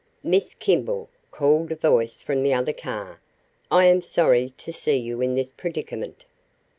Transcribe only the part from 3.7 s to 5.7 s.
am sorry to see you in this